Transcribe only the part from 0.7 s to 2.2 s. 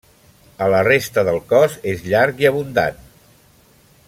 la resta del cos és